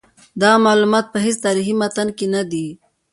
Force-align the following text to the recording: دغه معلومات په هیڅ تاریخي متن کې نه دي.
دغه 0.41 0.57
معلومات 0.65 1.05
په 1.13 1.17
هیڅ 1.25 1.37
تاریخي 1.45 1.73
متن 1.81 2.07
کې 2.17 2.25
نه 2.35 2.41
دي. 2.51 2.67